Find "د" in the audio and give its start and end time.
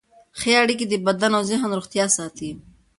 0.89-0.93